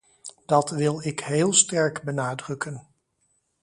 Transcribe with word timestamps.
Dat 0.45 0.69
wil 0.69 1.01
ik 1.07 1.19
heel 1.19 1.53
sterk 1.53 2.01
benadrukken. 2.03 2.87